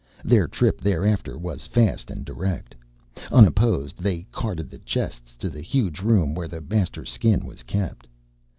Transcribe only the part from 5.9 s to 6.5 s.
room where